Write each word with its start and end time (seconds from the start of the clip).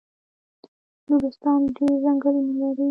نورستان 1.07 1.59
ډیر 1.75 1.93
ځنګلونه 2.03 2.51
لري 2.61 2.79